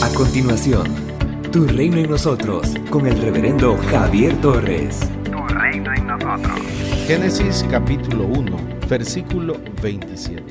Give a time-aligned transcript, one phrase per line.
[0.00, 0.86] A continuación,
[1.50, 5.00] Tu Reino en Nosotros con el reverendo Javier Torres.
[5.24, 6.56] Tu reino en nosotros.
[7.08, 8.56] Génesis capítulo 1,
[8.88, 10.44] versículo 27.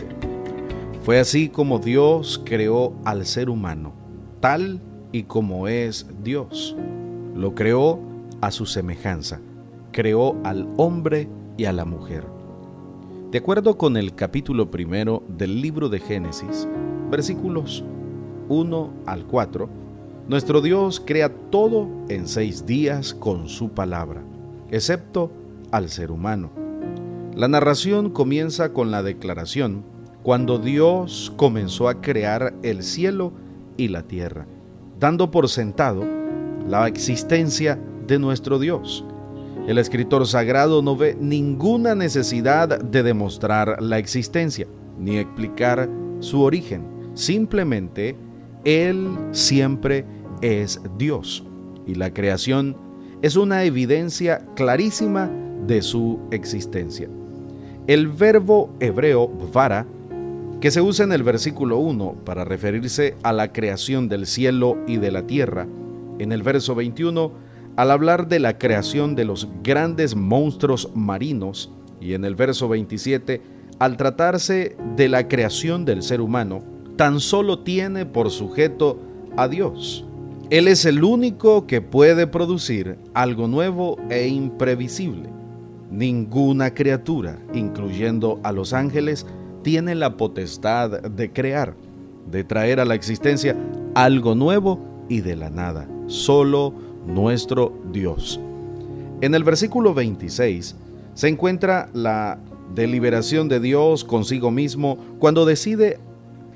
[1.01, 3.93] Fue así como Dios creó al ser humano,
[4.41, 4.81] tal
[5.13, 6.75] y como es Dios.
[7.33, 8.01] Lo creó
[8.41, 9.39] a su semejanza.
[9.93, 12.25] Creó al hombre y a la mujer.
[13.31, 16.67] De acuerdo con el capítulo primero del libro de Génesis,
[17.09, 17.85] versículos
[18.49, 19.69] 1 al 4,
[20.27, 24.21] nuestro Dios crea todo en seis días con su palabra,
[24.71, 25.31] excepto
[25.71, 26.51] al ser humano.
[27.35, 29.83] La narración comienza con la declaración
[30.23, 33.31] cuando Dios comenzó a crear el cielo
[33.77, 34.47] y la tierra,
[34.99, 36.03] dando por sentado
[36.67, 39.05] la existencia de nuestro Dios.
[39.67, 44.67] El escritor sagrado no ve ninguna necesidad de demostrar la existencia
[44.99, 45.89] ni explicar
[46.19, 46.85] su origen.
[47.13, 48.15] Simplemente
[48.63, 50.05] él siempre
[50.41, 51.43] es Dios
[51.85, 52.75] y la creación
[53.21, 55.29] es una evidencia clarísima
[55.65, 57.09] de su existencia.
[57.87, 59.85] El verbo hebreo vara,
[60.59, 64.97] que se usa en el versículo 1 para referirse a la creación del cielo y
[64.97, 65.67] de la tierra,
[66.19, 71.71] en el verso 21 al hablar de la creación de los grandes monstruos marinos
[72.01, 73.39] y en el verso 27
[73.77, 76.63] al tratarse de la creación del ser humano,
[76.97, 78.99] tan solo tiene por sujeto
[79.37, 80.03] a Dios.
[80.49, 85.29] Él es el único que puede producir algo nuevo e imprevisible.
[85.91, 89.25] Ninguna criatura, incluyendo a los ángeles,
[89.61, 91.75] tiene la potestad de crear,
[92.29, 93.55] de traer a la existencia
[93.93, 95.87] algo nuevo y de la nada.
[96.07, 96.73] Solo
[97.05, 98.39] nuestro Dios.
[99.21, 100.75] En el versículo 26
[101.13, 102.39] se encuentra la
[102.73, 105.99] deliberación de Dios consigo mismo cuando decide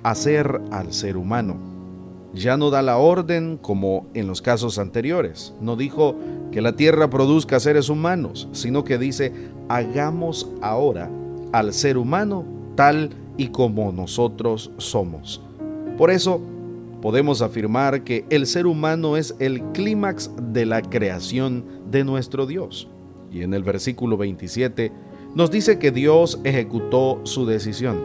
[0.03, 1.57] hacer al ser humano.
[2.33, 5.53] Ya no da la orden como en los casos anteriores.
[5.59, 6.15] No dijo
[6.51, 9.33] que la tierra produzca seres humanos, sino que dice,
[9.67, 11.09] hagamos ahora
[11.51, 12.45] al ser humano
[12.75, 15.41] tal y como nosotros somos.
[15.97, 16.41] Por eso
[17.01, 22.87] podemos afirmar que el ser humano es el clímax de la creación de nuestro Dios.
[23.31, 24.91] Y en el versículo 27
[25.35, 27.99] nos dice que Dios ejecutó su decisión.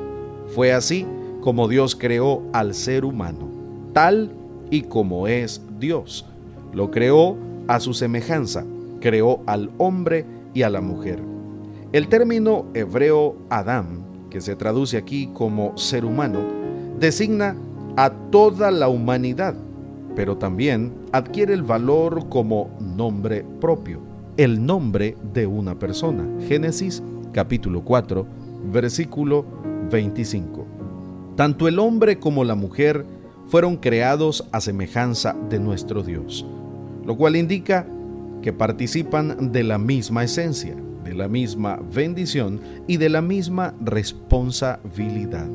[0.54, 1.06] Fue así
[1.47, 3.49] como Dios creó al ser humano,
[3.93, 4.33] tal
[4.69, 6.27] y como es Dios.
[6.73, 7.37] Lo creó
[7.69, 8.65] a su semejanza,
[8.99, 11.23] creó al hombre y a la mujer.
[11.93, 16.41] El término hebreo Adán, que se traduce aquí como ser humano,
[16.99, 17.55] designa
[17.97, 19.55] a toda la humanidad,
[20.17, 24.01] pero también adquiere el valor como nombre propio,
[24.37, 26.27] el nombre de una persona.
[26.49, 28.27] Génesis capítulo 4,
[28.73, 29.45] versículo
[29.93, 30.66] 25.
[31.36, 33.04] Tanto el hombre como la mujer
[33.47, 36.47] fueron creados a semejanza de nuestro Dios,
[37.04, 37.86] lo cual indica
[38.42, 40.74] que participan de la misma esencia,
[41.04, 45.47] de la misma bendición y de la misma responsabilidad.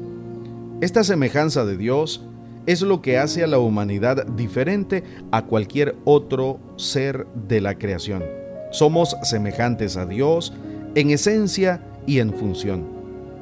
[0.82, 2.24] Esta semejanza de Dios
[2.68, 8.24] es lo que hace a la humanidad diferente a cualquier otro ser de la creación.
[8.72, 10.54] Somos semejantes a Dios
[10.96, 12.86] en esencia y en función.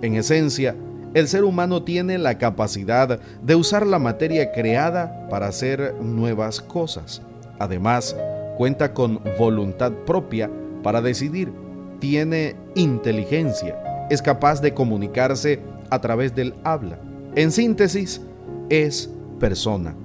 [0.02, 0.76] En esencia,
[1.14, 7.22] el ser humano tiene la capacidad de usar la materia creada para hacer nuevas cosas.
[7.58, 8.16] Además,
[8.58, 10.50] cuenta con voluntad propia
[10.84, 11.52] para decidir,
[12.00, 15.60] tiene inteligencia, es capaz de comunicarse
[15.90, 17.00] a través del habla.
[17.36, 18.22] En síntesis,
[18.70, 19.10] es
[19.40, 19.96] persona.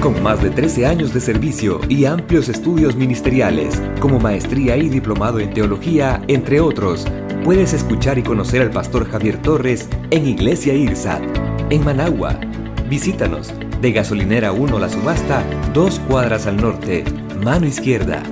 [0.00, 5.40] Con más de 13 años de servicio y amplios estudios ministeriales, como maestría y diplomado
[5.40, 7.08] en teología, entre otros,
[7.44, 11.22] Puedes escuchar y conocer al pastor Javier Torres en Iglesia IRSAT,
[11.68, 12.40] en Managua.
[12.88, 13.52] Visítanos
[13.82, 15.42] de Gasolinera 1 La Subasta,
[15.74, 17.04] dos cuadras al norte,
[17.44, 18.22] mano izquierda.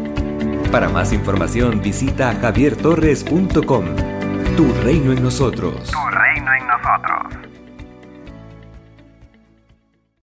[0.70, 3.84] Para más información visita javiertorres.com.
[4.56, 5.90] Tu reino en nosotros.
[5.90, 7.51] Tu reino en nosotros.